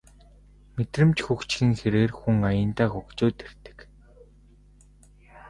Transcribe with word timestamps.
Мэдрэмж 0.75 1.17
хөгжихийн 1.25 1.73
хэрээр 1.79 2.11
хүн 2.19 2.37
аяндаа 2.49 2.87
хөгжөөд 2.91 3.37
ирдэг 3.45 3.79